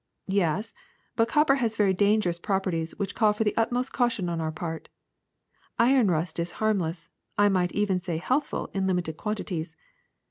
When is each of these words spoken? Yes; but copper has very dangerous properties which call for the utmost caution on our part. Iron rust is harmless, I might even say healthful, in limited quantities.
Yes; 0.33 0.73
but 1.15 1.27
copper 1.27 1.57
has 1.57 1.75
very 1.75 1.93
dangerous 1.93 2.39
properties 2.39 2.97
which 2.97 3.13
call 3.13 3.33
for 3.33 3.43
the 3.43 3.55
utmost 3.55 3.93
caution 3.93 4.29
on 4.29 4.41
our 4.41 4.51
part. 4.51 4.89
Iron 5.77 6.09
rust 6.09 6.39
is 6.39 6.53
harmless, 6.53 7.11
I 7.37 7.49
might 7.49 7.73
even 7.73 7.99
say 7.99 8.17
healthful, 8.17 8.71
in 8.73 8.87
limited 8.87 9.15
quantities. 9.17 9.77